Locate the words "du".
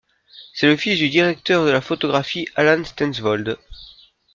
0.97-1.09